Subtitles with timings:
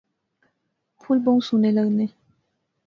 [0.99, 2.05] پُھل بہوں سونے لغنے